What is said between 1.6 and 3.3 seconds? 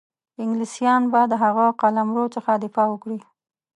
قلمرو څخه دفاع وکړي.